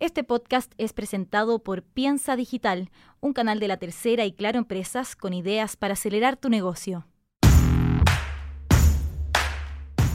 Este 0.00 0.24
podcast 0.24 0.72
es 0.78 0.94
presentado 0.94 1.58
por 1.58 1.82
Piensa 1.82 2.34
Digital, 2.34 2.88
un 3.20 3.34
canal 3.34 3.60
de 3.60 3.68
la 3.68 3.76
tercera 3.76 4.24
y 4.24 4.32
Claro 4.32 4.56
Empresas 4.58 5.14
con 5.14 5.34
ideas 5.34 5.76
para 5.76 5.92
acelerar 5.92 6.38
tu 6.38 6.48
negocio. 6.48 7.06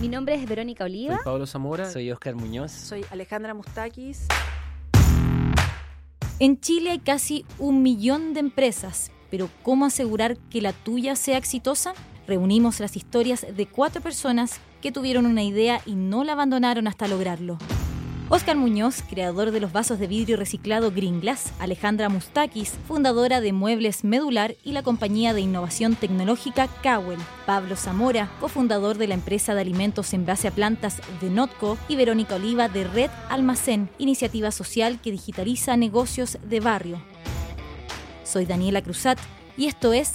Mi 0.02 0.10
nombre 0.10 0.34
es 0.34 0.50
Verónica 0.50 0.86
Oliva. 0.86 1.18
Soy 1.18 1.24
Pablo 1.24 1.46
Zamora. 1.46 1.88
Soy 1.88 2.12
Oscar 2.12 2.34
Muñoz. 2.34 2.72
Soy 2.72 3.06
Alejandra 3.12 3.54
Mustakis. 3.54 4.26
En 6.40 6.60
Chile 6.60 6.90
hay 6.90 7.00
casi 7.00 7.46
un 7.60 7.84
millón 7.84 8.34
de 8.34 8.40
empresas, 8.40 9.12
pero 9.30 9.52
¿cómo 9.62 9.86
asegurar 9.86 10.36
que 10.50 10.62
la 10.62 10.74
tuya 10.74 11.16
sea 11.16 11.38
exitosa? 11.38 11.94
Reunimos 12.26 12.80
las 12.80 12.98
historias 12.98 13.46
de 13.56 13.68
cuatro 13.68 14.02
personas 14.02 14.60
que 14.82 14.92
tuvieron 14.92 15.28
una 15.28 15.44
idea 15.44 15.80
y 15.86 15.94
no 15.94 16.24
la 16.24 16.32
abandonaron 16.32 16.88
hasta 16.88 17.08
lograrlo. 17.08 17.60
Oscar 18.28 18.56
Muñoz, 18.58 19.04
creador 19.08 19.52
de 19.52 19.60
los 19.60 19.72
vasos 19.72 20.00
de 20.00 20.08
vidrio 20.08 20.36
reciclado 20.36 20.90
Green 20.90 21.22
Glass, 21.22 21.54
Alejandra 21.60 22.10
Mustakis, 22.10 22.74
fundadora 22.88 23.40
de 23.40 23.54
Muebles 23.54 24.04
Medular 24.04 24.56
y 24.64 24.72
la 24.72 24.82
compañía 24.82 25.36
de 25.36 25.42
innovación 25.42 25.96
tecnológica 25.96 26.68
Cowell, 26.82 27.20
Pablo 27.46 27.76
Zamora, 27.76 28.32
cofundador 28.40 28.98
de 28.98 29.08
la 29.08 29.14
empresa 29.14 29.54
de 29.54 29.62
alimentos 29.62 30.12
en 30.16 30.26
base 30.26 30.48
a 30.48 30.52
plantas 30.52 31.02
de 31.22 31.30
Notco 31.30 31.78
y 31.88 31.98
Verónica 31.98 32.36
Oliva 32.36 32.68
de 32.68 32.86
Red 32.86 33.12
Almacén, 33.30 33.90
iniciativa 34.00 34.50
social 34.50 35.00
que 35.00 35.12
digitaliza 35.12 35.78
negocios 35.78 36.40
de 36.44 36.60
barrio. 36.62 37.00
Soy 38.24 38.48
Daniela 38.48 38.82
Cruzat 38.82 39.20
y 39.56 39.68
esto 39.68 39.94
es 39.94 40.14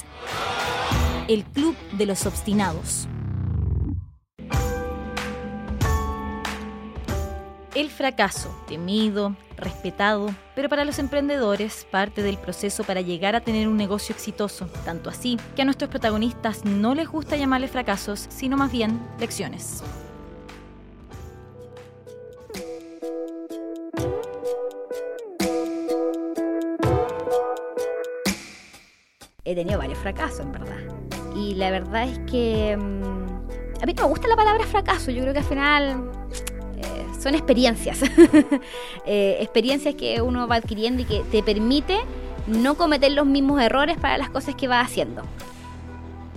El 1.28 1.44
Club 1.44 1.76
de 1.92 2.06
los 2.06 2.26
Obstinados. 2.26 3.06
El 7.80 7.88
fracaso, 7.88 8.54
temido, 8.68 9.34
respetado, 9.56 10.34
pero 10.54 10.68
para 10.68 10.84
los 10.84 10.98
emprendedores 10.98 11.86
parte 11.90 12.22
del 12.22 12.36
proceso 12.36 12.84
para 12.84 13.00
llegar 13.00 13.34
a 13.34 13.40
tener 13.40 13.68
un 13.68 13.78
negocio 13.78 14.14
exitoso, 14.14 14.66
tanto 14.84 15.08
así 15.08 15.38
que 15.56 15.62
a 15.62 15.64
nuestros 15.64 15.88
protagonistas 15.88 16.66
no 16.66 16.94
les 16.94 17.08
gusta 17.08 17.38
llamarle 17.38 17.68
fracasos, 17.68 18.26
sino 18.28 18.58
más 18.58 18.70
bien 18.70 19.00
lecciones. 19.18 19.82
He 29.46 29.54
tenido 29.54 29.78
varios 29.78 29.98
fracasos, 30.00 30.40
en 30.40 30.52
verdad. 30.52 30.80
Y 31.34 31.54
la 31.54 31.70
verdad 31.70 32.04
es 32.04 32.18
que 32.30 32.76
mm, 32.76 33.82
a 33.82 33.86
mí 33.86 33.94
no 33.94 34.02
me 34.02 34.08
gusta 34.10 34.28
la 34.28 34.36
palabra 34.36 34.66
fracaso. 34.66 35.10
Yo 35.10 35.22
creo 35.22 35.32
que 35.32 35.38
al 35.38 35.46
final 35.46 36.19
son 37.20 37.34
experiencias. 37.34 38.00
Eh, 39.06 39.38
experiencias 39.40 39.94
que 39.94 40.20
uno 40.20 40.46
va 40.46 40.56
adquiriendo 40.56 41.02
y 41.02 41.04
que 41.04 41.22
te 41.30 41.42
permite 41.42 41.98
no 42.46 42.76
cometer 42.76 43.10
los 43.12 43.26
mismos 43.26 43.60
errores 43.60 43.96
para 43.98 44.18
las 44.18 44.30
cosas 44.30 44.54
que 44.54 44.68
va 44.68 44.80
haciendo. 44.80 45.22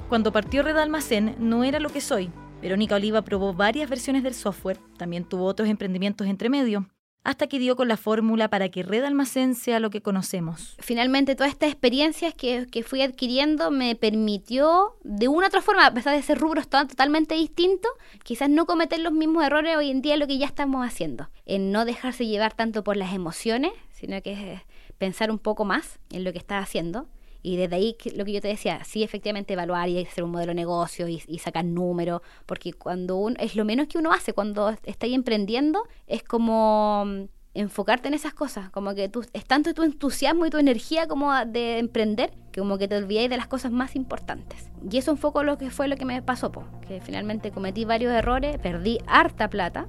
Cuando 0.09 0.31
partió 0.31 0.63
Red 0.63 0.77
Almacén 0.77 1.35
no 1.39 1.63
era 1.63 1.79
lo 1.79 1.89
que 1.89 2.01
soy. 2.01 2.31
Verónica 2.61 2.95
Oliva 2.95 3.21
probó 3.21 3.53
varias 3.53 3.89
versiones 3.89 4.23
del 4.23 4.33
software, 4.33 4.79
también 4.97 5.25
tuvo 5.25 5.45
otros 5.45 5.67
emprendimientos 5.67 6.25
entre 6.27 6.49
medio, 6.49 6.87
hasta 7.23 7.47
que 7.47 7.59
dio 7.59 7.75
con 7.75 7.87
la 7.87 7.97
fórmula 7.97 8.49
para 8.49 8.69
que 8.69 8.83
Red 8.83 9.03
Almacén 9.03 9.55
sea 9.55 9.79
lo 9.79 9.89
que 9.89 10.01
conocemos. 10.01 10.75
Finalmente, 10.79 11.35
todas 11.35 11.51
estas 11.51 11.69
experiencias 11.69 12.33
que, 12.33 12.67
que 12.69 12.83
fui 12.83 13.01
adquiriendo 13.01 13.71
me 13.71 13.95
permitió, 13.95 14.97
de 15.03 15.27
una 15.27 15.45
u 15.45 15.47
otra 15.47 15.61
forma, 15.61 15.85
a 15.85 15.93
pesar 15.93 16.15
de 16.15 16.21
ser 16.21 16.37
rubros 16.37 16.67
totalmente 16.67 17.35
distintos, 17.35 17.91
quizás 18.23 18.49
no 18.49 18.65
cometer 18.65 18.99
los 18.99 19.13
mismos 19.13 19.43
errores 19.45 19.77
hoy 19.77 19.89
en 19.89 20.01
día 20.01 20.17
lo 20.17 20.27
que 20.27 20.37
ya 20.37 20.45
estamos 20.45 20.85
haciendo. 20.85 21.29
En 21.45 21.71
no 21.71 21.85
dejarse 21.85 22.27
llevar 22.27 22.53
tanto 22.53 22.83
por 22.83 22.97
las 22.97 23.13
emociones, 23.13 23.71
sino 23.91 24.21
que 24.21 24.53
es 24.53 24.61
pensar 24.97 25.31
un 25.31 25.39
poco 25.39 25.65
más 25.65 25.99
en 26.11 26.23
lo 26.23 26.31
que 26.31 26.39
estás 26.39 26.63
haciendo. 26.63 27.07
Y 27.43 27.57
desde 27.57 27.75
ahí 27.75 27.97
lo 28.15 28.25
que 28.25 28.31
yo 28.31 28.41
te 28.41 28.47
decía, 28.47 28.83
sí, 28.85 29.03
efectivamente 29.03 29.53
evaluar 29.53 29.89
y 29.89 30.01
hacer 30.01 30.23
un 30.23 30.31
modelo 30.31 30.51
de 30.51 30.55
negocio 30.55 31.07
y, 31.07 31.21
y 31.27 31.39
sacar 31.39 31.65
números, 31.65 32.21
porque 32.45 32.73
cuando 32.73 33.17
uno, 33.17 33.35
es 33.37 33.55
lo 33.55 33.65
menos 33.65 33.87
que 33.87 33.97
uno 33.97 34.11
hace 34.13 34.33
cuando 34.33 34.69
está 34.85 35.05
ahí 35.05 35.13
emprendiendo, 35.13 35.83
es 36.07 36.23
como 36.23 37.03
mm, 37.05 37.23
enfocarte 37.53 38.07
en 38.07 38.13
esas 38.13 38.33
cosas, 38.33 38.69
como 38.69 38.95
que 38.95 39.09
tú, 39.09 39.25
es 39.33 39.45
tanto 39.45 39.73
tu 39.73 39.83
entusiasmo 39.83 40.45
y 40.45 40.49
tu 40.49 40.57
energía 40.57 41.07
como 41.07 41.33
de 41.45 41.77
emprender, 41.77 42.31
que 42.51 42.61
como 42.61 42.77
que 42.77 42.87
te 42.87 42.97
olvidáis 42.97 43.29
de 43.29 43.37
las 43.37 43.47
cosas 43.47 43.71
más 43.71 43.95
importantes. 43.95 44.69
Y 44.89 44.97
eso 44.97 45.11
un 45.11 45.17
poco 45.17 45.43
lo 45.43 45.57
que 45.57 45.69
fue 45.69 45.87
lo 45.87 45.95
que 45.95 46.05
me 46.05 46.21
pasó, 46.21 46.51
po, 46.51 46.63
que 46.87 47.01
finalmente 47.01 47.51
cometí 47.51 47.85
varios 47.85 48.11
errores, 48.11 48.57
perdí 48.57 48.99
harta 49.05 49.49
plata, 49.49 49.87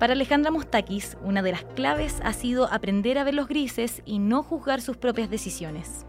Para 0.00 0.14
Alejandra 0.14 0.50
Mustakis, 0.50 1.18
una 1.22 1.42
de 1.42 1.52
las 1.52 1.62
claves 1.62 2.22
ha 2.24 2.32
sido 2.32 2.72
aprender 2.72 3.18
a 3.18 3.24
ver 3.24 3.34
los 3.34 3.48
grises 3.48 4.00
y 4.06 4.18
no 4.18 4.42
juzgar 4.42 4.80
sus 4.80 4.96
propias 4.96 5.28
decisiones. 5.28 6.06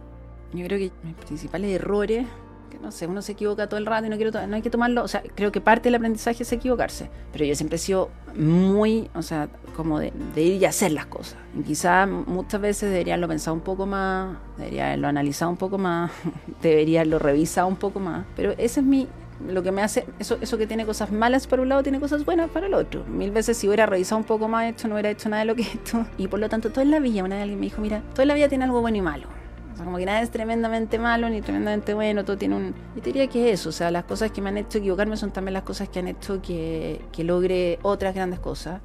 Yo 0.53 0.65
creo 0.65 0.79
que 0.79 0.93
mis 1.03 1.13
principales 1.15 1.71
errores, 1.71 2.25
que 2.69 2.79
no 2.79 2.93
sé, 2.93 3.05
uno 3.07 3.21
se 3.21 3.33
equivoca 3.33 3.67
todo 3.67 3.77
el 3.77 3.85
rato 3.85 4.07
y 4.07 4.09
no, 4.09 4.15
quiero, 4.15 4.47
no 4.47 4.55
hay 4.55 4.61
que 4.61 4.69
tomarlo, 4.69 5.03
o 5.03 5.09
sea, 5.09 5.21
creo 5.35 5.51
que 5.51 5.59
parte 5.59 5.89
del 5.89 5.95
aprendizaje 5.95 6.43
es 6.43 6.51
equivocarse, 6.53 7.09
pero 7.33 7.43
yo 7.43 7.53
siempre 7.53 7.75
he 7.75 7.79
sido 7.79 8.11
muy, 8.33 9.09
o 9.13 9.21
sea, 9.21 9.49
como 9.75 9.99
de, 9.99 10.13
ir 10.37 10.61
y 10.61 10.63
hacer 10.63 10.93
las 10.93 11.07
cosas. 11.07 11.35
Y 11.59 11.63
quizás 11.63 12.07
muchas 12.07 12.61
veces 12.61 12.91
debería 12.91 13.15
haberlo 13.15 13.27
pensado 13.27 13.55
un 13.55 13.61
poco 13.61 13.85
más, 13.85 14.37
debería 14.57 14.87
haberlo 14.87 15.09
analizado 15.09 15.51
un 15.51 15.57
poco 15.57 15.77
más, 15.77 16.11
debería 16.61 17.01
haberlo 17.01 17.19
revisado 17.19 17.67
un 17.67 17.75
poco 17.75 17.99
más, 17.99 18.25
pero 18.37 18.53
ese 18.53 18.79
es 18.79 18.85
mi, 18.85 19.09
lo 19.47 19.63
que 19.63 19.71
me 19.71 19.81
hace, 19.81 20.05
eso, 20.19 20.37
eso 20.41 20.57
que 20.57 20.67
tiene 20.67 20.85
cosas 20.85 21.11
malas 21.11 21.47
por 21.47 21.59
un 21.59 21.69
lado, 21.69 21.83
tiene 21.83 21.99
cosas 21.99 22.25
buenas 22.25 22.49
para 22.49 22.67
el 22.67 22.73
otro. 22.73 23.03
Mil 23.05 23.31
veces 23.31 23.57
si 23.57 23.67
hubiera 23.67 23.85
revisado 23.85 24.19
un 24.19 24.25
poco 24.25 24.47
más 24.47 24.65
esto, 24.65 24.87
no 24.87 24.95
hubiera 24.95 25.09
hecho 25.09 25.29
nada 25.29 25.41
de 25.41 25.45
lo 25.45 25.55
que 25.55 25.63
hecho. 25.63 26.05
Y 26.17 26.27
por 26.27 26.39
lo 26.39 26.49
tanto, 26.49 26.69
toda 26.69 26.85
la 26.85 26.99
vida, 26.99 27.23
una 27.23 27.35
vez 27.35 27.43
alguien 27.43 27.59
me 27.59 27.65
dijo, 27.65 27.81
mira, 27.81 28.01
toda 28.13 28.25
la 28.25 28.33
vida 28.33 28.49
tiene 28.49 28.65
algo 28.65 28.81
bueno 28.81 28.97
y 28.97 29.01
malo. 29.01 29.27
O 29.73 29.75
sea, 29.75 29.85
como 29.85 29.97
que 29.97 30.05
nada 30.05 30.21
es 30.21 30.31
tremendamente 30.31 30.99
malo 30.99 31.29
ni 31.29 31.41
tremendamente 31.41 31.93
bueno, 31.93 32.25
todo 32.25 32.37
tiene 32.37 32.55
un... 32.55 32.75
Yo 32.95 33.01
diría 33.01 33.27
que 33.27 33.51
es 33.51 33.61
eso, 33.61 33.69
o 33.69 33.71
sea, 33.71 33.89
las 33.89 34.03
cosas 34.03 34.31
que 34.31 34.41
me 34.41 34.49
han 34.49 34.57
hecho 34.57 34.79
equivocarme 34.79 35.15
son 35.17 35.31
también 35.31 35.53
las 35.53 35.63
cosas 35.63 35.89
que 35.89 35.99
han 35.99 36.07
hecho 36.07 36.41
que, 36.41 37.01
que 37.11 37.23
logre 37.23 37.79
otras 37.81 38.13
grandes 38.13 38.39
cosas. 38.39 38.81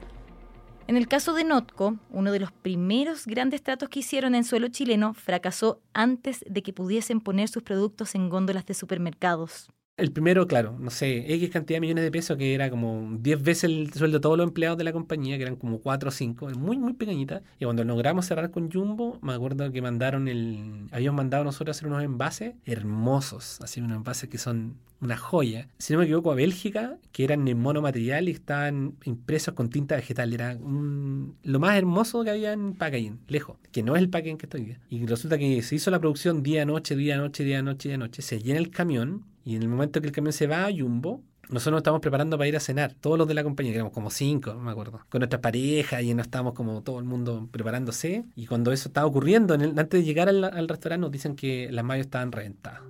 En 0.88 0.96
el 0.96 1.08
caso 1.08 1.34
de 1.34 1.42
Notco, 1.42 1.96
uno 2.10 2.30
de 2.30 2.38
los 2.38 2.52
primeros 2.52 3.26
grandes 3.26 3.60
tratos 3.60 3.88
que 3.88 3.98
hicieron 3.98 4.36
en 4.36 4.44
suelo 4.44 4.68
chileno 4.68 5.14
fracasó 5.14 5.80
antes 5.92 6.44
de 6.48 6.62
que 6.62 6.72
pudiesen 6.72 7.20
poner 7.20 7.48
sus 7.48 7.64
productos 7.64 8.14
en 8.14 8.28
góndolas 8.28 8.66
de 8.66 8.74
supermercados. 8.74 9.68
El 9.96 10.12
primero, 10.12 10.46
claro, 10.46 10.76
no 10.78 10.90
sé, 10.90 11.24
X 11.36 11.48
cantidad 11.48 11.76
de 11.76 11.80
millones 11.80 12.04
de 12.04 12.10
pesos, 12.10 12.36
que 12.36 12.52
era 12.52 12.68
como 12.68 13.16
10 13.18 13.42
veces 13.42 13.64
el 13.64 13.90
sueldo 13.94 14.18
de 14.18 14.20
todos 14.20 14.36
los 14.36 14.46
empleados 14.46 14.76
de 14.76 14.84
la 14.84 14.92
compañía, 14.92 15.38
que 15.38 15.42
eran 15.44 15.56
como 15.56 15.80
4 15.80 16.10
o 16.10 16.12
5, 16.12 16.50
muy, 16.50 16.76
muy 16.76 16.92
pequeñita. 16.92 17.40
Y 17.58 17.64
cuando 17.64 17.82
logramos 17.82 18.26
cerrar 18.26 18.50
con 18.50 18.70
Jumbo, 18.70 19.18
me 19.22 19.32
acuerdo 19.32 19.72
que 19.72 19.80
mandaron 19.80 20.28
el. 20.28 20.86
Habíamos 20.92 21.16
mandado 21.16 21.44
nosotros 21.44 21.78
hacer 21.78 21.88
unos 21.88 22.02
envases 22.02 22.56
hermosos, 22.66 23.58
así 23.62 23.80
unos 23.80 23.96
envases 23.96 24.28
que 24.28 24.36
son 24.36 24.76
una 25.00 25.16
joya. 25.16 25.68
Si 25.78 25.92
no 25.92 25.98
me 25.98 26.04
equivoco, 26.04 26.32
a 26.32 26.34
Bélgica, 26.34 26.98
que 27.12 27.24
eran 27.24 27.46
en 27.48 27.60
monomaterial 27.60 28.28
y 28.28 28.32
estaban 28.32 28.94
impresos 29.04 29.54
con 29.54 29.70
tinta 29.70 29.96
vegetal. 29.96 30.32
Era 30.32 30.56
lo 30.56 31.60
más 31.60 31.76
hermoso 31.76 32.24
que 32.24 32.30
había 32.30 32.52
en 32.52 32.74
packaging, 32.74 33.20
lejos, 33.28 33.56
que 33.72 33.82
no 33.82 33.96
es 33.96 34.02
el 34.02 34.10
packaging 34.10 34.38
que 34.38 34.46
estoy. 34.46 34.76
Y 34.88 35.06
resulta 35.06 35.38
que 35.38 35.62
se 35.62 35.74
hizo 35.74 35.90
la 35.90 36.00
producción 36.00 36.42
día, 36.42 36.64
noche, 36.64 36.96
día, 36.96 37.16
noche, 37.16 37.44
día, 37.44 37.62
noche, 37.62 37.88
día, 37.88 37.98
noche. 37.98 38.22
Se 38.22 38.40
llena 38.40 38.58
el 38.58 38.70
camión 38.70 39.24
y 39.44 39.56
en 39.56 39.62
el 39.62 39.68
momento 39.68 40.00
que 40.00 40.08
el 40.08 40.12
camión 40.12 40.32
se 40.32 40.46
va 40.46 40.66
a 40.66 40.72
Jumbo, 40.72 41.22
nosotros 41.48 41.72
nos 41.72 41.78
estamos 41.80 42.00
preparando 42.00 42.36
para 42.36 42.48
ir 42.48 42.56
a 42.56 42.60
cenar, 42.60 42.94
todos 42.94 43.16
los 43.16 43.28
de 43.28 43.34
la 43.34 43.44
compañía, 43.44 43.70
que 43.70 43.76
éramos 43.76 43.92
como 43.92 44.10
cinco, 44.10 44.54
me 44.54 44.72
acuerdo, 44.72 45.00
con 45.08 45.20
nuestras 45.20 45.40
parejas 45.40 46.02
y 46.02 46.12
nos 46.12 46.26
estábamos 46.26 46.54
como 46.54 46.82
todo 46.82 46.98
el 46.98 47.04
mundo 47.04 47.48
preparándose. 47.52 48.24
Y 48.34 48.46
cuando 48.46 48.72
eso 48.72 48.88
estaba 48.88 49.06
ocurriendo, 49.06 49.54
antes 49.54 49.88
de 49.88 50.02
llegar 50.02 50.28
al, 50.28 50.42
al 50.42 50.68
restaurante, 50.68 51.02
nos 51.02 51.12
dicen 51.12 51.36
que 51.36 51.68
las 51.70 51.84
mayos 51.84 52.06
estaban 52.06 52.32
reventadas. 52.32 52.80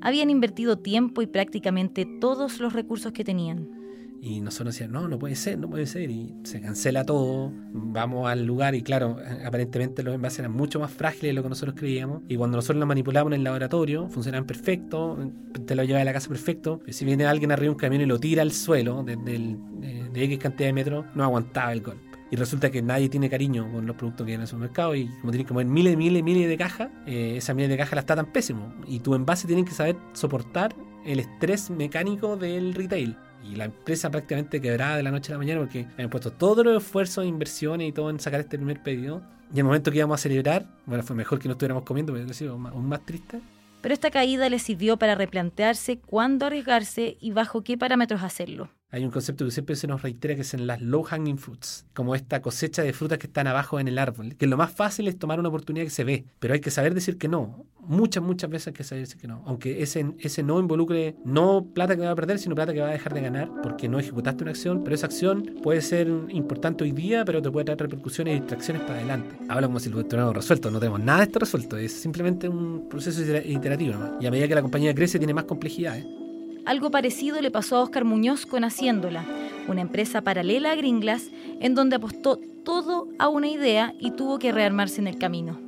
Habían 0.00 0.30
invertido 0.30 0.78
tiempo 0.78 1.22
y 1.22 1.26
prácticamente 1.26 2.06
todos 2.20 2.60
los 2.60 2.72
recursos 2.72 3.12
que 3.12 3.24
tenían. 3.24 3.68
Y 4.20 4.40
nosotros 4.40 4.74
decíamos, 4.74 5.02
no, 5.02 5.08
no 5.08 5.18
puede 5.18 5.36
ser, 5.36 5.58
no 5.58 5.68
puede 5.68 5.86
ser. 5.86 6.10
Y 6.10 6.34
se 6.44 6.60
cancela 6.60 7.04
todo, 7.04 7.52
vamos 7.72 8.28
al 8.28 8.44
lugar 8.44 8.74
y 8.74 8.82
claro, 8.82 9.18
aparentemente 9.44 10.02
los 10.02 10.14
envases 10.14 10.40
eran 10.40 10.52
mucho 10.52 10.80
más 10.80 10.90
frágiles 10.90 11.30
de 11.30 11.32
lo 11.34 11.42
que 11.42 11.48
nosotros 11.48 11.76
creíamos. 11.78 12.22
Y 12.28 12.36
cuando 12.36 12.56
nosotros 12.56 12.78
los 12.78 12.88
manipulábamos 12.88 13.32
en 13.32 13.40
el 13.40 13.44
laboratorio, 13.44 14.08
funcionaban 14.08 14.46
perfecto, 14.46 15.18
te 15.64 15.74
lo 15.74 15.84
llevas 15.84 16.02
a 16.02 16.04
la 16.04 16.12
casa 16.12 16.28
perfecto. 16.28 16.80
Pero 16.80 16.92
si 16.92 17.04
viene 17.04 17.26
alguien 17.26 17.52
arriba 17.52 17.66
de 17.66 17.70
un 17.70 17.76
camión 17.76 18.02
y 18.02 18.06
lo 18.06 18.18
tira 18.18 18.42
al 18.42 18.52
suelo 18.52 19.02
desde 19.04 19.36
el, 19.36 19.58
de, 19.80 20.08
de 20.12 20.24
X 20.24 20.38
cantidad 20.38 20.68
de 20.68 20.72
metros, 20.72 21.06
no 21.14 21.22
aguantaba 21.22 21.72
el 21.72 21.82
golpe. 21.82 22.15
Y 22.30 22.36
resulta 22.36 22.70
que 22.70 22.82
nadie 22.82 23.08
tiene 23.08 23.30
cariño 23.30 23.70
con 23.70 23.86
los 23.86 23.96
productos 23.96 24.24
que 24.24 24.32
hay 24.32 24.34
en 24.34 24.40
el 24.42 24.46
supermercado 24.46 24.94
y 24.94 25.06
como 25.20 25.30
tienen 25.30 25.46
que 25.46 25.52
mover 25.52 25.66
miles, 25.66 25.96
miles, 25.96 26.22
miles 26.24 26.48
de 26.48 26.56
cajas, 26.56 26.88
eh, 27.06 27.34
esa 27.36 27.54
miles 27.54 27.70
de 27.70 27.76
cajas 27.76 27.94
las 27.94 28.06
tratan 28.06 28.26
pésimo. 28.32 28.74
Y 28.86 29.00
tu 29.00 29.14
envase 29.14 29.46
tienen 29.46 29.64
que 29.64 29.72
saber 29.72 29.96
soportar 30.12 30.74
el 31.04 31.20
estrés 31.20 31.70
mecánico 31.70 32.36
del 32.36 32.74
retail. 32.74 33.16
Y 33.44 33.54
la 33.54 33.66
empresa 33.66 34.10
prácticamente 34.10 34.60
quebrada 34.60 34.96
de 34.96 35.04
la 35.04 35.12
noche 35.12 35.30
a 35.30 35.34
la 35.34 35.38
mañana 35.38 35.60
porque 35.60 35.86
habían 35.94 36.10
puesto 36.10 36.32
todo 36.32 36.64
los 36.64 36.82
esfuerzos, 36.82 37.24
inversiones 37.24 37.88
y 37.88 37.92
todo 37.92 38.10
en 38.10 38.18
sacar 38.18 38.40
este 38.40 38.56
primer 38.56 38.82
pedido. 38.82 39.22
Y 39.54 39.58
el 39.58 39.64
momento 39.64 39.92
que 39.92 39.98
íbamos 39.98 40.20
a 40.20 40.22
celebrar, 40.22 40.66
bueno, 40.86 41.04
fue 41.04 41.14
mejor 41.14 41.38
que 41.38 41.46
no 41.46 41.52
estuviéramos 41.52 41.84
comiendo, 41.84 42.16
sido 42.34 42.54
aún 42.54 42.88
más 42.88 43.06
triste. 43.06 43.40
Pero 43.86 43.94
esta 43.94 44.10
caída 44.10 44.48
le 44.48 44.58
sirvió 44.58 44.96
para 44.96 45.14
replantearse 45.14 46.00
cuándo 46.00 46.46
arriesgarse 46.46 47.18
y 47.20 47.30
bajo 47.30 47.62
qué 47.62 47.78
parámetros 47.78 48.24
hacerlo. 48.24 48.68
Hay 48.90 49.04
un 49.04 49.10
concepto 49.10 49.44
que 49.44 49.50
siempre 49.50 49.76
se 49.76 49.86
nos 49.86 50.02
reitera 50.02 50.36
que 50.36 50.44
son 50.44 50.66
las 50.66 50.80
low 50.80 51.02
hanging 51.02 51.38
fruits, 51.38 51.86
como 51.92 52.14
esta 52.14 52.40
cosecha 52.40 52.82
de 52.82 52.92
frutas 52.92 53.18
que 53.18 53.26
están 53.26 53.46
abajo 53.46 53.78
en 53.78 53.88
el 53.88 53.98
árbol, 53.98 54.36
que 54.36 54.46
lo 54.46 54.56
más 54.56 54.72
fácil 54.72 55.06
es 55.06 55.18
tomar 55.18 55.38
una 55.38 55.48
oportunidad 55.48 55.84
que 55.84 55.90
se 55.90 56.04
ve, 56.04 56.24
pero 56.38 56.54
hay 56.54 56.60
que 56.60 56.70
saber 56.70 56.94
decir 56.94 57.18
que 57.18 57.28
no. 57.28 57.66
Muchas, 57.80 58.22
muchas 58.22 58.50
veces 58.50 58.68
hay 58.68 58.72
que 58.72 58.84
saber 58.84 59.04
decir 59.04 59.20
que 59.20 59.28
no, 59.28 59.44
aunque 59.46 59.82
ese, 59.82 60.14
ese 60.18 60.42
no 60.42 60.58
involucre 60.58 61.14
no 61.24 61.66
plata 61.72 61.94
que 61.94 62.02
va 62.02 62.10
a 62.10 62.16
perder, 62.16 62.38
sino 62.38 62.54
plata 62.54 62.72
que 62.72 62.80
va 62.80 62.88
a 62.88 62.92
dejar 62.92 63.14
de 63.14 63.20
ganar 63.20 63.50
porque 63.62 63.88
no 63.88 64.00
ejecutaste 64.00 64.42
una 64.42 64.50
acción, 64.50 64.82
pero 64.82 64.94
esa 64.94 65.06
acción 65.06 65.44
puede 65.62 65.80
ser 65.82 66.08
importante 66.30 66.82
hoy 66.82 66.92
día, 66.92 67.24
pero 67.24 67.42
te 67.42 67.50
puede 67.50 67.64
traer 67.64 67.80
repercusiones 67.80 68.36
y 68.36 68.40
distracciones 68.40 68.82
para 68.82 68.94
adelante. 68.94 69.36
Habla 69.48 69.66
como 69.68 69.78
si 69.78 69.90
lo 69.90 70.02
tuviéramos 70.04 70.34
resuelto, 70.34 70.70
no 70.70 70.80
tenemos 70.80 71.00
nada 71.00 71.18
de 71.18 71.24
esto 71.26 71.38
resuelto, 71.38 71.76
es 71.76 71.92
simplemente 71.92 72.48
un 72.48 72.88
proceso 72.88 73.20
iterativo. 73.20 73.75
Y 73.78 74.26
a 74.26 74.30
medida 74.30 74.48
que 74.48 74.54
la 74.54 74.62
compañía 74.62 74.94
crece 74.94 75.18
tiene 75.18 75.34
más 75.34 75.44
complejidades. 75.44 76.06
Algo 76.64 76.90
parecido 76.90 77.40
le 77.40 77.50
pasó 77.50 77.76
a 77.76 77.82
Oscar 77.82 78.04
Muñoz 78.04 78.46
con 78.46 78.64
Haciéndola, 78.64 79.24
una 79.68 79.82
empresa 79.82 80.22
paralela 80.22 80.72
a 80.72 80.74
Gringlas, 80.74 81.30
en 81.60 81.74
donde 81.74 81.96
apostó 81.96 82.40
todo 82.64 83.08
a 83.18 83.28
una 83.28 83.48
idea 83.48 83.94
y 84.00 84.10
tuvo 84.12 84.38
que 84.38 84.50
rearmarse 84.50 85.00
en 85.00 85.06
el 85.06 85.18
camino. 85.18 85.60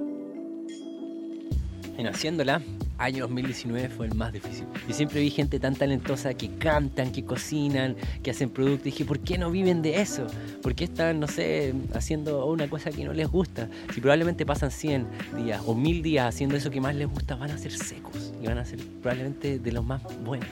En 1.97 2.07
Haciéndola, 2.07 2.63
año 2.99 3.23
2019 3.23 3.89
fue 3.89 4.07
el 4.07 4.15
más 4.15 4.33
difícil. 4.33 4.67
Yo 4.87 4.95
siempre 4.95 5.21
vi 5.21 5.31
gente 5.31 5.59
tan 5.59 5.75
talentosa 5.75 6.35
que 6.35 6.51
cantan, 6.57 7.13
que 7.13 7.25
cocinan, 7.25 7.97
que 8.23 8.31
hacen 8.33 8.51
productos. 8.51 8.89
Y 8.89 8.91
dije, 8.91 9.05
¿por 9.05 9.21
qué 9.21 9.39
no 9.39 9.51
viven 9.51 9.83
de 9.83 10.01
eso? 10.01 10.27
¿Por 10.63 10.75
qué 10.75 10.85
están, 10.85 11.21
no 11.21 11.29
sé, 11.29 11.75
haciendo 11.95 12.45
una 12.47 12.69
cosa 12.69 12.91
que 12.91 13.05
no 13.05 13.13
les 13.13 13.29
gusta? 13.29 13.69
Si 13.95 14.01
probablemente 14.01 14.45
pasan 14.45 14.71
100 14.71 15.07
días 15.45 15.63
o 15.67 15.75
1000 15.75 16.03
días 16.03 16.27
haciendo 16.27 16.57
eso 16.57 16.71
que 16.71 16.81
más 16.81 16.95
les 16.95 17.09
gusta, 17.09 17.37
van 17.37 17.51
a 17.51 17.59
ser 17.59 17.73
secos 17.73 18.33
y 18.43 18.47
van 18.47 18.59
a 18.59 18.65
ser 18.65 18.81
probablemente 19.01 19.59
de 19.59 19.73
los 19.73 19.85
más 19.85 20.03
buenos. 20.25 20.49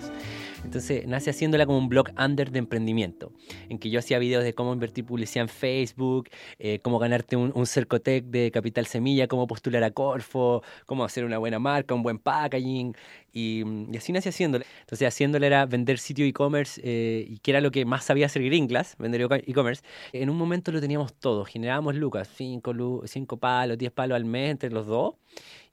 Entonces 0.66 1.06
nace 1.06 1.30
haciéndola 1.30 1.64
como 1.64 1.78
un 1.78 1.88
blog 1.88 2.08
under 2.18 2.50
de 2.50 2.58
emprendimiento, 2.58 3.32
en 3.68 3.78
que 3.78 3.88
yo 3.88 4.00
hacía 4.00 4.18
videos 4.18 4.42
de 4.42 4.52
cómo 4.52 4.72
invertir 4.72 5.06
publicidad 5.06 5.42
en 5.42 5.48
Facebook, 5.48 6.28
eh, 6.58 6.80
cómo 6.80 6.98
ganarte 6.98 7.36
un, 7.36 7.52
un 7.54 7.66
Cercotec 7.66 8.24
de 8.24 8.50
Capital 8.50 8.84
Semilla, 8.86 9.28
cómo 9.28 9.46
postular 9.46 9.84
a 9.84 9.92
Corfo, 9.92 10.64
cómo 10.84 11.04
hacer 11.04 11.24
una 11.24 11.38
buena 11.38 11.60
marca, 11.60 11.94
un 11.94 12.02
buen 12.02 12.18
packaging, 12.18 12.96
y, 13.32 13.62
y 13.92 13.96
así 13.96 14.12
nace 14.12 14.30
haciéndole. 14.30 14.66
Entonces 14.80 15.06
haciéndole 15.06 15.46
era 15.46 15.66
vender 15.66 15.98
sitio 15.98 16.26
e-commerce, 16.26 16.80
eh, 16.82 17.24
y 17.28 17.38
que 17.38 17.52
era 17.52 17.60
lo 17.60 17.70
que 17.70 17.84
más 17.84 18.04
sabía 18.04 18.26
hacer 18.26 18.42
Gringlas, 18.42 18.96
vender 18.98 19.20
e-commerce. 19.46 19.84
En 20.12 20.30
un 20.30 20.36
momento 20.36 20.72
lo 20.72 20.80
teníamos 20.80 21.14
todo, 21.14 21.44
generábamos 21.44 21.94
lucas, 21.94 22.28
5 22.34 23.02
cinco 23.06 23.36
palos, 23.36 23.78
10 23.78 23.92
palos 23.92 24.16
al 24.16 24.24
mes 24.24 24.50
entre 24.50 24.70
los 24.70 24.88
dos. 24.88 25.14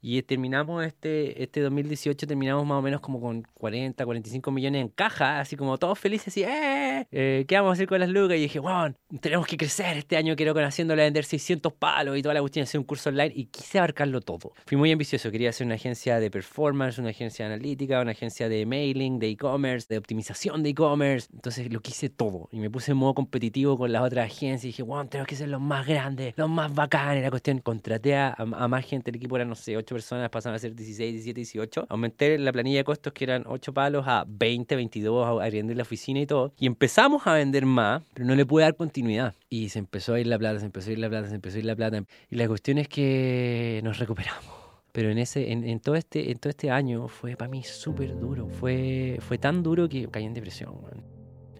Y 0.05 0.21
terminamos 0.23 0.85
este, 0.85 1.41
este 1.41 1.61
2018, 1.61 2.27
terminamos 2.27 2.65
más 2.65 2.77
o 2.77 2.81
menos 2.81 2.99
como 2.99 3.21
con 3.21 3.47
40, 3.53 4.03
45 4.03 4.51
millones 4.51 4.81
en 4.81 4.89
caja, 4.89 5.39
así 5.39 5.55
como 5.55 5.77
todos 5.77 5.97
felices, 5.97 6.27
así, 6.27 6.43
¡eh! 6.43 7.07
eh 7.09 7.45
qué 7.47 7.55
vamos 7.55 7.69
a 7.69 7.73
hacer 7.75 7.87
con 7.87 8.01
las 8.01 8.09
lucas? 8.09 8.35
Y 8.35 8.41
dije, 8.41 8.59
wow, 8.59 8.93
tenemos 9.21 9.47
que 9.47 9.55
crecer 9.55 9.95
este 9.95 10.17
año, 10.17 10.35
quiero 10.35 10.53
con 10.53 10.65
haciéndole 10.65 11.03
vender 11.03 11.23
600 11.23 11.71
palos 11.71 12.17
y 12.17 12.21
toda 12.21 12.33
la 12.33 12.41
cuestión, 12.41 12.63
hacer 12.63 12.79
un 12.79 12.85
curso 12.85 13.11
online 13.11 13.31
y 13.33 13.45
quise 13.45 13.77
abarcarlo 13.77 14.19
todo. 14.19 14.51
Fui 14.65 14.75
muy 14.75 14.91
ambicioso, 14.91 15.31
quería 15.31 15.51
hacer 15.51 15.65
una 15.65 15.75
agencia 15.75 16.19
de 16.19 16.29
performance, 16.29 16.97
una 16.97 17.11
agencia 17.11 17.45
analítica, 17.45 18.01
una 18.01 18.11
agencia 18.11 18.49
de 18.49 18.65
mailing, 18.65 19.19
de 19.19 19.29
e-commerce, 19.29 19.87
de 19.89 19.99
optimización 19.99 20.63
de 20.63 20.71
e-commerce. 20.71 21.29
Entonces 21.31 21.71
lo 21.71 21.79
quise 21.79 22.09
todo 22.09 22.49
y 22.51 22.59
me 22.59 22.69
puse 22.69 22.91
en 22.91 22.97
modo 22.97 23.13
competitivo 23.13 23.77
con 23.77 23.93
las 23.93 24.01
otras 24.01 24.25
agencias 24.25 24.65
y 24.65 24.67
dije, 24.67 24.83
wow, 24.83 25.05
tenemos 25.07 25.29
que 25.29 25.37
ser 25.37 25.47
los 25.47 25.61
más 25.61 25.87
grandes, 25.87 26.33
los 26.35 26.49
más 26.49 26.75
bacanes. 26.75 27.23
La 27.23 27.29
cuestión, 27.29 27.59
contraté 27.59 28.17
a, 28.17 28.33
a 28.37 28.67
más 28.67 28.83
gente, 28.83 29.09
el 29.09 29.15
equipo 29.15 29.37
era, 29.37 29.45
no 29.45 29.55
sé, 29.55 29.77
8 29.77 29.92
personas, 29.93 30.29
pasaron 30.29 30.55
a 30.55 30.59
ser 30.59 30.75
16, 30.75 31.13
17, 31.13 31.39
18. 31.39 31.85
Aumenté 31.89 32.37
la 32.37 32.51
planilla 32.51 32.79
de 32.79 32.83
costos 32.83 33.13
que 33.13 33.23
eran 33.23 33.43
8 33.47 33.73
palos 33.73 34.05
a 34.07 34.25
20, 34.27 34.75
22, 34.75 35.41
a 35.41 35.49
la 35.49 35.81
oficina 35.81 36.19
y 36.19 36.25
todo. 36.25 36.53
Y 36.59 36.65
empezamos 36.65 37.25
a 37.27 37.33
vender 37.33 37.65
más, 37.65 38.03
pero 38.13 38.25
no 38.25 38.35
le 38.35 38.45
pude 38.45 38.63
dar 38.63 38.75
continuidad. 38.75 39.33
Y 39.49 39.69
se 39.69 39.79
empezó 39.79 40.13
a 40.13 40.19
ir 40.19 40.27
la 40.27 40.37
plata, 40.37 40.59
se 40.59 40.65
empezó 40.65 40.89
a 40.89 40.93
ir 40.93 40.99
la 40.99 41.09
plata, 41.09 41.29
se 41.29 41.35
empezó 41.35 41.57
a 41.57 41.59
ir 41.59 41.65
la 41.65 41.75
plata. 41.75 42.03
Y 42.29 42.35
la 42.35 42.47
cuestión 42.47 42.77
es 42.77 42.87
que 42.87 43.81
nos 43.83 43.99
recuperamos 43.99 44.63
pero 44.93 45.09
en 45.09 45.17
ese 45.17 45.51
en, 45.51 45.63
en, 45.63 45.79
todo 45.79 45.95
este 45.95 46.31
en 46.31 46.37
todo 46.37 46.51
este 46.51 46.69
año 46.69 47.07
fue 47.07 47.35
para 47.35 47.49
mí 47.49 47.63
súper 47.63 48.17
duro 48.19 48.47
fue 48.47 49.17
fue 49.21 49.39
tan 49.39 49.63
duro 49.63 49.89
que 49.89 50.07
caí 50.07 50.23
en 50.23 50.35
depresión 50.35 50.75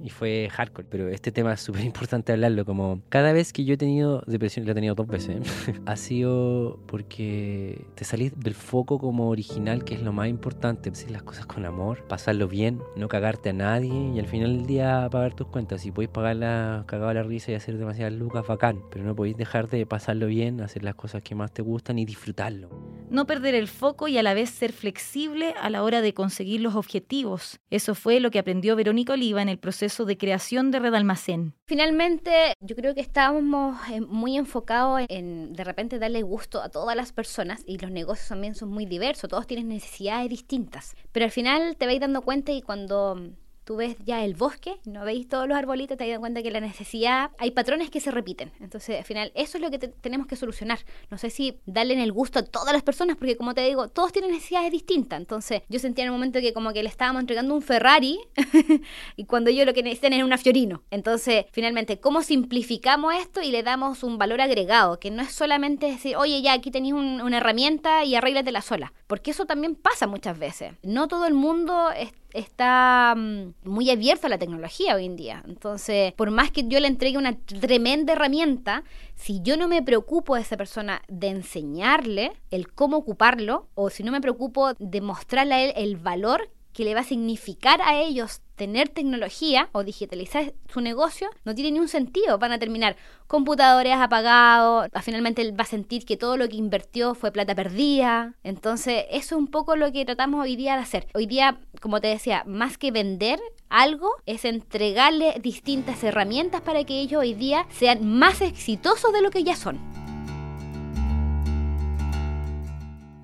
y 0.02 0.10
fue 0.10 0.50
hardcore. 0.52 0.88
Pero 0.90 1.10
este 1.10 1.32
tema 1.32 1.54
es 1.54 1.62
súper 1.62 1.84
importante 1.84 2.32
hablarlo. 2.32 2.66
Como 2.66 3.02
cada 3.10 3.34
vez 3.34 3.54
que 3.54 3.66
yo 3.66 3.74
he 3.74 3.78
tenido 3.78 4.24
depresión, 4.28 4.66
la 4.66 4.72
he 4.72 4.76
tenido 4.76 4.96
dos 4.96 5.08
veces, 5.08 5.38
ha 5.86 5.96
sido 5.96 6.80
porque 6.88 7.86
te 7.96 8.06
salís 8.06 8.38
del 8.38 8.56
foco 8.56 9.00
como 9.00 9.30
original, 9.30 9.84
que 9.84 9.96
es 9.96 10.02
lo 10.02 10.14
más 10.14 10.28
importante. 10.28 10.90
Hacer 10.90 11.12
las 11.12 11.24
cosas 11.24 11.46
con 11.46 11.66
amor, 11.66 12.04
pasarlo 12.08 12.48
bien, 12.48 12.80
no 12.96 13.08
cagarte 13.08 13.50
a 13.50 13.54
nadie 13.54 14.12
y 14.14 14.20
al 14.20 14.28
final 14.28 14.58
del 14.58 14.66
día 14.66 15.08
pagar 15.12 15.34
tus 15.34 15.48
cuentas. 15.48 15.82
Si 15.82 15.92
podéis 15.92 16.12
pagarla 16.12 16.84
cagado 16.88 17.14
la 17.14 17.24
risa 17.24 17.52
y 17.52 17.56
hacer 17.56 17.78
demasiadas 17.78 18.14
lucas, 18.14 18.46
bacán. 18.48 18.82
Pero 18.92 19.06
no 19.06 19.16
podéis 19.16 19.38
dejar 19.38 19.70
de 19.70 19.86
pasarlo 19.86 20.28
bien, 20.28 20.62
hacer 20.62 20.84
las 20.84 20.96
cosas 20.96 21.22
que 21.22 21.36
más 21.36 21.52
te 21.52 21.62
gustan 21.62 22.00
y 22.00 22.06
disfrutarlo. 22.06 22.70
No 23.10 23.28
perder 23.28 23.54
el 23.54 23.68
foco 23.68 24.08
y 24.08 24.18
a 24.18 24.24
la 24.24 24.34
vez 24.34 24.50
ser 24.50 24.72
flexible 24.72 25.54
a 25.62 25.70
la 25.70 25.84
hora 25.84 26.02
de 26.02 26.14
conseguir 26.14 26.62
los 26.62 26.76
objetivos. 26.76 27.60
Eso 27.70 27.96
fue 27.96 28.20
lo 28.20 28.32
que 28.32 28.40
aprendió 28.40 28.76
Verónica 28.76 29.14
Oliva 29.14 29.42
en 29.42 29.50
el 29.50 29.60
proceso 29.60 29.83
de 29.84 30.18
creación 30.18 30.72
de 30.72 30.80
Red 30.80 30.94
Almacén. 30.94 31.56
Finalmente, 31.66 32.54
yo 32.62 32.74
creo 32.76 32.96
que 32.96 33.02
estábamos 33.02 33.76
eh, 33.92 34.00
muy 34.00 34.38
enfocados 34.38 35.02
en 35.10 35.52
de 35.52 35.64
repente 35.66 36.00
darle 36.00 36.22
gusto 36.22 36.62
a 36.62 36.70
todas 36.70 36.96
las 36.96 37.12
personas 37.12 37.64
y 37.68 37.78
los 37.78 37.92
negocios 37.92 38.30
también 38.30 38.56
son 38.56 38.70
muy 38.70 38.86
diversos, 38.86 39.30
todos 39.30 39.46
tienen 39.46 39.68
necesidades 39.68 40.30
distintas, 40.30 40.96
pero 41.12 41.26
al 41.26 41.32
final 41.32 41.76
te 41.76 41.86
vais 41.86 42.00
dando 42.00 42.22
cuenta 42.22 42.54
y 42.54 42.62
cuando 42.62 43.34
tú 43.64 43.78
ves 43.78 43.96
ya 44.06 44.24
el 44.24 44.36
bosque, 44.36 44.80
no 44.86 45.06
veis 45.06 45.28
todos 45.28 45.48
los 45.48 45.58
arbolitos, 45.58 45.98
te 45.98 46.08
das 46.08 46.20
cuenta 46.20 46.44
que 46.44 46.52
la 46.52 46.60
necesidad, 46.60 47.32
hay 47.38 47.52
patrones 47.52 47.90
que 47.90 48.00
se 48.00 48.12
repiten. 48.12 48.52
Entonces, 48.60 48.98
al 48.98 49.06
final, 49.06 49.32
eso 49.36 49.58
es 49.58 49.62
lo 49.62 49.72
que 49.72 49.80
tenemos 49.80 50.28
que 50.28 50.36
solucionar. 50.36 50.80
No 51.10 51.18
sé 51.18 51.30
si 51.30 51.60
darle 51.66 51.94
en 51.94 52.00
el 52.00 52.12
gusto 52.12 52.40
a 52.40 52.44
todas 52.44 52.74
las 52.74 52.84
personas, 52.84 53.18
porque 53.18 53.38
como 53.38 53.54
te 53.54 53.62
digo, 53.62 53.88
todos 53.88 54.12
tienen 54.12 54.32
necesidades 54.32 54.72
distintas. 54.72 55.20
Entonces, 55.20 55.62
yo 55.70 55.80
sentía 55.80 56.06
en 56.06 56.12
un 56.12 56.18
momento 56.18 56.40
que 56.40 56.54
como 56.54 56.74
que 56.74 56.84
le 56.84 56.90
estábamos 56.90 57.22
entregando 57.22 57.54
un 57.54 57.62
Ferrari 57.62 58.20
y 59.16 59.26
cuando 59.26 59.50
yo 59.50 59.66
lo 59.66 59.74
que 59.74 59.84
necesitan 59.84 60.14
es 60.14 60.24
una 60.24 60.38
Fiorino. 60.38 60.84
Entonces, 60.92 61.46
finalmente, 61.52 62.00
¿cómo 62.00 62.22
simplificamos 62.22 63.14
esto 63.16 63.42
y 63.42 63.52
le 63.52 63.64
damos 63.64 64.04
un 64.04 64.18
valor 64.18 64.42
agregado? 64.42 65.00
Que 65.00 65.12
no 65.12 65.22
es 65.22 65.32
solamente 65.32 65.88
decir, 65.88 66.16
oye, 66.18 66.42
ya 66.42 66.54
aquí 66.54 66.72
tenéis 66.72 66.94
una 66.94 67.38
herramienta 67.38 68.04
y 68.04 68.16
arréglatela 68.16 68.62
sola. 68.62 68.94
Porque 69.08 69.32
eso 69.32 69.46
también 69.46 69.76
pasa 69.76 70.08
muchas 70.08 70.38
veces. 70.38 70.74
No 70.84 71.08
todo 71.08 71.26
el 71.26 71.34
mundo 71.34 71.92
está 71.92 72.23
está 72.34 73.16
mm, 73.16 73.54
muy 73.64 73.90
abierto 73.90 74.28
a 74.28 74.30
la 74.30 74.38
tecnología 74.38 74.96
hoy 74.96 75.06
en 75.06 75.16
día. 75.16 75.44
Entonces, 75.48 76.14
por 76.14 76.32
más 76.32 76.52
que 76.52 76.68
yo 76.68 76.80
le 76.80 76.88
entregue 76.88 77.18
una 77.18 77.38
tremenda 77.38 78.14
herramienta, 78.14 78.84
si 79.16 79.42
yo 79.42 79.58
no 79.58 79.68
me 79.68 79.82
preocupo 79.82 80.36
a 80.36 80.42
esa 80.42 80.58
persona 80.58 81.02
de 81.08 81.30
enseñarle 81.30 82.34
el 82.52 82.72
cómo 82.72 82.98
ocuparlo, 82.98 83.68
o 83.76 83.90
si 83.90 84.04
no 84.04 84.12
me 84.12 84.22
preocupo 84.22 84.74
de 84.80 85.02
mostrarle 85.02 85.54
a 85.54 85.64
él 85.64 85.74
el 85.76 85.98
valor 85.98 86.50
que 86.74 86.84
le 86.84 86.96
va 86.96 87.02
a 87.02 87.06
significar 87.06 87.82
a 87.82 88.02
ellos 88.02 88.42
tener 88.56 88.90
tecnología 88.90 89.70
o 89.72 89.84
digitalizar 89.84 90.54
su 90.72 90.82
negocio 90.82 91.30
no 91.44 91.56
tiene 91.56 91.72
ni 91.72 91.80
un 91.80 91.88
sentido. 91.88 92.38
Van 92.38 92.52
a 92.52 92.60
terminar 92.60 92.96
computadores 93.28 93.96
apagados, 93.96 94.90
finalmente 95.02 95.42
él 95.42 95.58
va 95.58 95.64
a 95.64 95.68
sentir 95.68 96.06
que 96.06 96.18
todo 96.18 96.38
lo 96.38 96.48
que 96.48 96.56
invirtió 96.56 97.16
fue 97.16 97.32
plata 97.32 97.56
perdida. 97.56 98.36
Entonces, 98.44 99.06
eso 99.10 99.36
es 99.36 99.40
un 99.40 99.48
poco 99.48 99.76
lo 99.76 99.92
que 99.92 100.06
tratamos 100.06 100.44
hoy 100.44 100.56
día 100.56 100.76
de 100.76 100.82
hacer. 100.82 101.08
Hoy 101.14 101.26
día, 101.26 101.60
como 101.82 102.00
te 102.00 102.08
decía, 102.08 102.44
más 102.46 102.78
que 102.78 102.92
vender 102.92 103.40
algo, 103.70 104.10
es 104.26 104.46
entregarle 104.46 105.40
distintas 105.42 106.04
herramientas 106.04 106.62
para 106.62 106.84
que 106.84 107.00
ellos 107.00 107.22
hoy 107.22 107.34
día 107.34 107.66
sean 107.72 108.08
más 108.08 108.42
exitosos 108.42 109.12
de 109.14 109.22
lo 109.22 109.32
que 109.32 109.44
ya 109.44 109.56
son. 109.56 109.80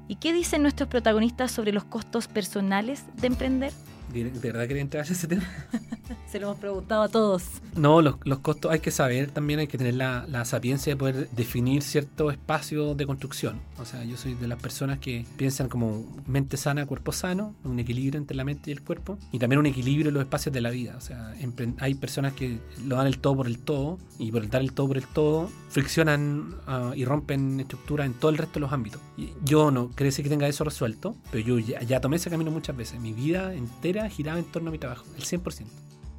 ¿Y 0.08 0.16
qué 0.16 0.34
dicen 0.34 0.64
nuestros 0.64 0.90
protagonistas 0.90 1.52
sobre 1.52 1.72
los 1.72 1.84
costos 1.84 2.28
personales 2.28 3.06
de 3.22 3.28
emprender? 3.28 3.72
¿De, 4.14 4.24
verdad 4.24 4.68
quería 4.68 4.82
entrar 4.82 5.06
a 5.08 5.12
ese 5.12 5.28
tema? 5.28 5.44
Se 6.28 6.40
lo 6.40 6.48
hemos 6.48 6.60
preguntado 6.60 7.04
a 7.04 7.10
todos. 7.10 7.44
No, 7.76 8.02
los, 8.02 8.16
los 8.24 8.40
costos 8.40 8.72
hay 8.72 8.80
que 8.80 8.92
saber 8.92 9.32
también, 9.32 9.60
hay 9.60 9.68
que 9.68 9.78
tener 9.78 9.96
la, 9.96 10.26
la, 10.28 10.46
sapiencia 10.46 10.94
de 10.94 10.98
poder 10.98 11.30
definir 11.32 11.82
cierto 11.82 12.32
espacio 12.32 12.96
de 12.96 13.06
construcción. 13.06 13.60
O 13.80 13.86
sea, 13.86 14.04
yo 14.04 14.18
soy 14.18 14.34
de 14.36 14.48
las 14.48 14.60
personas 14.60 15.00
que 15.00 15.26
piensan 15.38 15.70
como 15.70 16.06
mente 16.28 16.58
sana, 16.58 16.86
cuerpo 16.86 17.12
sano, 17.12 17.56
un 17.64 17.80
equilibrio 17.80 18.20
entre 18.20 18.36
la 18.36 18.44
mente 18.44 18.72
y 18.72 18.74
el 18.74 18.82
cuerpo, 18.82 19.18
y 19.32 19.40
también 19.40 19.60
un 19.60 19.66
equilibrio 19.66 20.10
en 20.10 20.16
los 20.16 20.24
espacios 20.24 20.54
de 20.54 20.62
la 20.62 20.72
vida. 20.72 20.96
O 20.98 21.02
sea, 21.02 21.34
hay 21.80 21.96
personas 21.96 22.34
que 22.34 22.60
lo 22.86 22.96
dan 22.96 23.08
el 23.08 23.20
todo 23.20 23.38
por 23.38 23.48
el 23.48 23.60
todo, 23.60 23.98
y 24.18 24.32
por 24.32 24.48
dar 24.50 24.62
el 24.62 24.74
todo 24.74 24.88
por 24.88 24.98
el 24.98 25.08
todo, 25.08 25.50
friccionan 25.70 26.56
uh, 26.68 26.94
y 26.96 27.06
rompen 27.06 27.60
estructuras 27.60 28.06
en 28.06 28.14
todo 28.14 28.32
el 28.32 28.38
resto 28.38 28.56
de 28.56 28.60
los 28.62 28.74
ámbitos. 28.74 29.02
Yo 29.44 29.72
no 29.72 29.90
creo 29.90 30.12
que 30.12 30.24
tenga 30.24 30.48
eso 30.48 30.64
resuelto, 30.64 31.16
pero 31.32 31.46
yo 31.46 31.60
ya, 31.60 31.82
ya 31.82 32.02
tomé 32.02 32.18
ese 32.18 32.30
camino 32.30 32.52
muchas 32.52 32.76
veces. 32.76 33.00
Mi 33.00 33.14
vida 33.14 33.54
entera 33.54 33.99
giraba 34.08 34.40
en 34.40 34.46
torno 34.46 34.70
a 34.70 34.72
mi 34.72 34.78
trabajo, 34.78 35.04
el 35.18 35.24
100%. 35.24 35.66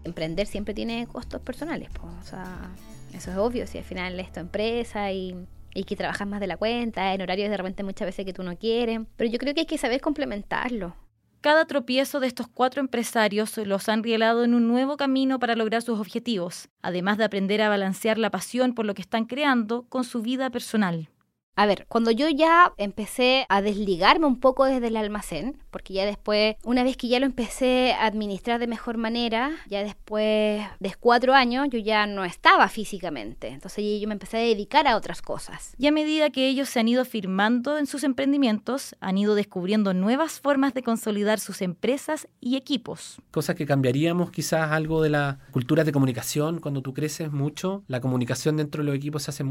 Emprender 0.02 0.46
siempre 0.46 0.74
tiene 0.74 1.06
costos 1.06 1.40
personales, 1.40 1.88
o 2.02 2.24
sea, 2.24 2.74
eso 3.14 3.30
es 3.30 3.36
obvio, 3.36 3.66
si 3.66 3.78
al 3.78 3.84
final 3.84 4.18
es 4.18 4.32
tu 4.32 4.40
empresa 4.40 5.12
y, 5.12 5.36
y 5.74 5.84
que 5.84 5.96
trabajas 5.96 6.26
más 6.26 6.40
de 6.40 6.46
la 6.46 6.56
cuenta, 6.56 7.14
en 7.14 7.22
horarios 7.22 7.50
de 7.50 7.56
repente 7.56 7.82
muchas 7.82 8.06
veces 8.06 8.24
que 8.24 8.32
tú 8.32 8.42
no 8.42 8.56
quieres, 8.56 9.00
pero 9.16 9.30
yo 9.30 9.38
creo 9.38 9.54
que 9.54 9.60
hay 9.60 9.66
que 9.66 9.78
saber 9.78 10.00
complementarlo. 10.00 10.96
Cada 11.40 11.64
tropiezo 11.64 12.20
de 12.20 12.26
estos 12.26 12.48
cuatro 12.48 12.80
empresarios 12.80 13.56
los 13.56 13.88
han 13.88 14.02
rielado 14.02 14.44
en 14.44 14.52
un 14.52 14.68
nuevo 14.68 14.98
camino 14.98 15.38
para 15.38 15.56
lograr 15.56 15.80
sus 15.80 15.98
objetivos, 15.98 16.68
además 16.82 17.16
de 17.16 17.24
aprender 17.24 17.62
a 17.62 17.70
balancear 17.70 18.18
la 18.18 18.30
pasión 18.30 18.74
por 18.74 18.84
lo 18.84 18.92
que 18.92 19.00
están 19.00 19.24
creando 19.24 19.84
con 19.88 20.04
su 20.04 20.20
vida 20.20 20.50
personal. 20.50 21.08
A 21.56 21.66
ver, 21.66 21.84
cuando 21.88 22.10
yo 22.10 22.28
ya 22.30 22.72
empecé 22.78 23.44
a 23.50 23.60
desligarme 23.60 24.26
un 24.26 24.40
poco 24.40 24.64
desde 24.64 24.86
el 24.86 24.96
almacén, 24.96 25.58
porque 25.70 25.92
ya 25.92 26.06
después, 26.06 26.56
una 26.64 26.82
vez 26.84 26.96
que 26.96 27.08
ya 27.08 27.20
lo 27.20 27.26
empecé 27.26 27.92
a 27.92 28.06
administrar 28.06 28.58
de 28.60 28.66
mejor 28.66 28.96
manera, 28.96 29.50
ya 29.68 29.84
después 29.84 30.62
de 30.78 30.94
cuatro 30.98 31.34
años, 31.34 31.68
yo 31.70 31.78
ya 31.78 32.06
no 32.06 32.24
estaba 32.24 32.68
físicamente. 32.68 33.48
Entonces 33.48 33.84
yo 34.00 34.08
me 34.08 34.14
empecé 34.14 34.38
a 34.38 34.40
dedicar 34.40 34.86
a 34.88 34.96
otras 34.96 35.20
cosas. 35.20 35.74
Y 35.76 35.86
a 35.86 35.92
medida 35.92 36.30
que 36.30 36.48
ellos 36.48 36.70
se 36.70 36.80
han 36.80 36.88
ido 36.88 37.04
firmando 37.04 37.76
en 37.76 37.86
sus 37.86 38.04
emprendimientos, 38.04 38.96
han 39.00 39.18
ido 39.18 39.34
descubriendo 39.34 39.92
nuevas 39.92 40.40
formas 40.40 40.72
de 40.72 40.82
consolidar 40.82 41.40
sus 41.40 41.60
empresas 41.60 42.26
y 42.40 42.56
equipos. 42.56 43.20
Cosas 43.32 43.54
que 43.56 43.66
cambiaríamos, 43.66 44.30
quizás 44.30 44.72
algo 44.72 45.02
de 45.02 45.10
la 45.10 45.40
cultura 45.50 45.84
de 45.84 45.92
comunicación. 45.92 46.60
Cuando 46.60 46.80
tú 46.80 46.94
creces 46.94 47.30
mucho, 47.32 47.84
la 47.86 48.00
comunicación 48.00 48.56
dentro 48.56 48.82
de 48.82 48.86
los 48.86 48.96
equipos 48.96 49.24
se 49.24 49.30
hace 49.30 49.44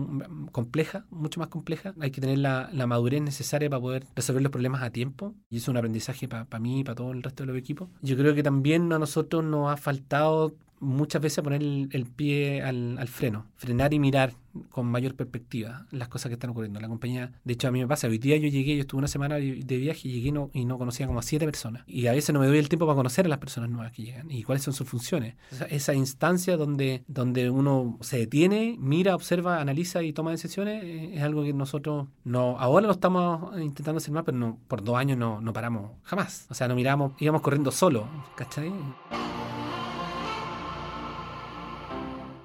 compleja, 0.51 1.05
mucho 1.11 1.39
más 1.39 1.49
compleja 1.49 1.88
hay 1.99 2.11
que 2.11 2.21
tener 2.21 2.39
la, 2.39 2.69
madurez 2.87 3.21
necesaria 3.21 3.69
para 3.69 3.81
poder 3.81 4.05
resolver 4.15 4.41
los 4.41 4.51
problemas 4.51 4.81
a 4.83 4.89
tiempo. 4.89 5.35
Y 5.49 5.57
eso 5.57 5.65
es 5.65 5.69
un 5.69 5.77
aprendizaje 5.77 6.27
para 6.27 6.59
mí 6.59 6.81
y 6.81 6.83
para 6.83 6.95
todo 6.95 7.11
el 7.11 7.23
resto 7.23 7.43
de 7.43 7.47
los 7.47 7.57
equipos. 7.57 7.89
Yo 8.01 8.17
creo 8.17 8.33
que 8.35 8.43
también 8.43 8.91
a 8.93 8.99
nosotros 8.99 9.43
nos 9.43 9.71
ha 9.71 9.77
faltado 9.77 10.55
muchas 10.79 11.21
veces 11.21 11.43
poner 11.43 11.61
el, 11.61 12.05
pie 12.15 12.61
al, 12.61 13.07
freno, 13.07 13.45
frenar 13.55 13.93
y 13.93 13.99
mirar 13.99 14.33
con 14.69 14.87
mayor 14.87 15.15
perspectiva 15.15 15.85
las 15.91 16.07
cosas 16.07 16.29
que 16.29 16.33
están 16.33 16.49
ocurriendo. 16.49 16.79
La 16.79 16.87
compañía, 16.87 17.31
de 17.43 17.53
hecho 17.53 17.67
a 17.67 17.71
mí 17.71 17.79
me 17.79 17.87
pasa, 17.87 18.07
hoy 18.07 18.17
día 18.17 18.37
yo 18.37 18.47
llegué, 18.47 18.75
yo 18.75 18.81
estuve 18.81 18.99
una 18.99 19.07
semana 19.07 19.35
de 19.35 19.77
viaje 19.77 20.07
y 20.07 20.13
llegué 20.13 20.29
y 20.53 20.65
no 20.65 20.77
conocía 20.77 21.07
como 21.07 21.19
a 21.19 21.23
siete 21.23 21.45
personas. 21.45 21.83
Y 21.87 22.07
a 22.07 22.11
veces 22.11 22.33
no 22.33 22.39
me 22.39 22.47
doy 22.47 22.57
el 22.57 22.69
tiempo 22.69 22.85
para 22.85 22.95
conocer 22.95 23.25
a 23.25 23.29
las 23.29 23.39
personas 23.39 23.69
nuevas 23.69 23.91
que 23.91 24.03
llegan 24.03 24.31
y 24.31 24.43
cuáles 24.43 24.63
son 24.63 24.73
sus 24.73 24.87
funciones. 24.87 25.35
esa 25.69 25.93
instancia 25.93 26.57
donde, 26.57 27.03
donde 27.07 27.49
uno 27.49 27.97
se 28.01 28.17
detiene, 28.17 28.75
mira, 28.79 29.15
observa, 29.15 29.59
analiza 29.59 30.03
y 30.03 30.13
toma 30.13 30.31
decisiones 30.31 30.83
eh, 30.83 31.11
es 31.15 31.21
algo 31.21 31.43
que 31.43 31.53
nosotros 31.53 32.07
no, 32.23 32.59
ahora 32.59 32.87
lo 32.87 32.93
estamos 32.93 33.59
intentando 33.59 33.97
hacer 33.97 34.13
más, 34.13 34.23
pero 34.23 34.37
no, 34.37 34.59
por 34.67 34.83
dos 34.83 34.97
años 34.97 35.17
no, 35.17 35.41
no 35.41 35.53
paramos 35.53 35.91
jamás. 36.03 36.47
O 36.49 36.53
sea, 36.53 36.67
no 36.67 36.75
miramos, 36.75 37.13
íbamos 37.19 37.41
corriendo 37.41 37.71
solo, 37.71 38.07
¿cachai? 38.35 38.71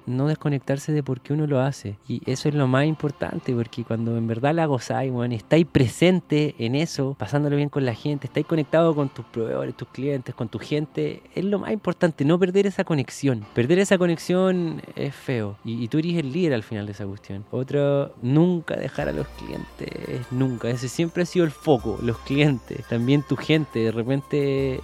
No 0.05 0.27
desconectarse 0.27 0.91
de 0.91 1.03
por 1.03 1.21
qué 1.21 1.33
uno 1.33 1.47
lo 1.47 1.59
hace. 1.59 1.97
Y 2.07 2.21
eso 2.29 2.49
es 2.49 2.55
lo 2.55 2.67
más 2.67 2.85
importante, 2.85 3.53
porque 3.53 3.83
cuando 3.83 4.17
en 4.17 4.27
verdad 4.27 4.53
la 4.53 4.65
gozáis, 4.65 5.11
bueno, 5.11 5.35
estáis 5.35 5.65
presente 5.65 6.55
en 6.57 6.75
eso, 6.75 7.15
pasándolo 7.17 7.55
bien 7.55 7.69
con 7.69 7.85
la 7.85 7.93
gente, 7.93 8.27
estáis 8.27 8.45
conectado 8.45 8.95
con 8.95 9.09
tus 9.09 9.25
proveedores, 9.25 9.75
tus 9.75 9.87
clientes, 9.89 10.33
con 10.35 10.49
tu 10.49 10.59
gente, 10.59 11.21
es 11.33 11.45
lo 11.45 11.59
más 11.59 11.71
importante, 11.71 12.25
no 12.25 12.39
perder 12.39 12.67
esa 12.67 12.83
conexión. 12.83 13.45
Perder 13.53 13.79
esa 13.79 13.97
conexión 13.97 14.81
es 14.95 15.15
feo. 15.15 15.57
Y, 15.63 15.87
tú 15.87 15.99
eres 15.99 16.15
el 16.15 16.31
líder 16.31 16.53
al 16.53 16.63
final 16.63 16.85
de 16.85 16.93
esa 16.93 17.05
cuestión. 17.05 17.45
Otro, 17.51 18.13
nunca 18.21 18.75
dejar 18.75 19.09
a 19.09 19.11
los 19.11 19.27
clientes, 19.27 20.25
nunca. 20.31 20.69
Ese 20.69 20.89
siempre 20.89 21.23
ha 21.23 21.25
sido 21.25 21.45
el 21.45 21.51
foco, 21.51 21.99
los 22.01 22.17
clientes, 22.19 22.85
también 22.87 23.23
tu 23.23 23.35
gente. 23.35 23.79
De 23.79 23.91
repente, 23.91 24.81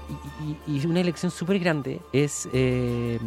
y, 0.67 0.85
una 0.85 0.99
elección 0.99 1.31
súper 1.31 1.59
grande 1.59 2.01
es, 2.11 2.49
eh, 2.53 3.19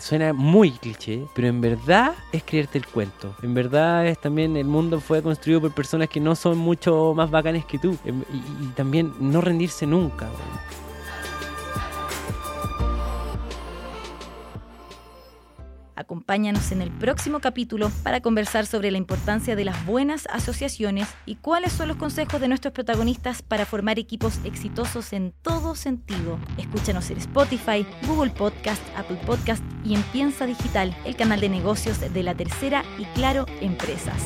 suena 0.00 0.32
muy 0.32 0.72
cliché, 0.72 1.24
pero 1.34 1.41
pero 1.42 1.50
en 1.50 1.60
verdad 1.60 2.14
es 2.30 2.44
creerte 2.44 2.78
el 2.78 2.86
cuento. 2.86 3.34
En 3.42 3.52
verdad 3.52 4.06
es 4.06 4.16
también 4.20 4.56
el 4.56 4.66
mundo 4.66 5.00
fue 5.00 5.24
construido 5.24 5.60
por 5.60 5.72
personas 5.72 6.08
que 6.08 6.20
no 6.20 6.36
son 6.36 6.56
mucho 6.56 7.14
más 7.16 7.32
bacanes 7.32 7.64
que 7.64 7.80
tú. 7.80 7.98
Y, 8.04 8.68
también 8.76 9.12
no 9.18 9.40
rendirse 9.40 9.84
nunca. 9.84 10.28
Acompáñanos 16.02 16.72
en 16.72 16.82
el 16.82 16.90
próximo 16.90 17.38
capítulo 17.38 17.88
para 18.02 18.20
conversar 18.20 18.66
sobre 18.66 18.90
la 18.90 18.98
importancia 18.98 19.54
de 19.54 19.64
las 19.64 19.86
buenas 19.86 20.26
asociaciones 20.26 21.06
y 21.26 21.36
cuáles 21.36 21.72
son 21.72 21.86
los 21.86 21.96
consejos 21.96 22.40
de 22.40 22.48
nuestros 22.48 22.74
protagonistas 22.74 23.40
para 23.40 23.66
formar 23.66 24.00
equipos 24.00 24.40
exitosos 24.42 25.12
en 25.12 25.32
todo 25.42 25.76
sentido. 25.76 26.40
Escúchanos 26.58 27.08
en 27.10 27.18
Spotify, 27.18 27.86
Google 28.08 28.32
Podcast, 28.32 28.82
Apple 28.96 29.20
Podcast 29.24 29.62
y 29.84 29.94
en 29.94 30.02
Piensa 30.02 30.44
Digital, 30.44 30.92
el 31.04 31.14
canal 31.14 31.40
de 31.40 31.50
negocios 31.50 32.00
de 32.00 32.22
la 32.24 32.34
tercera 32.34 32.82
y 32.98 33.04
Claro 33.14 33.46
Empresas. 33.60 34.20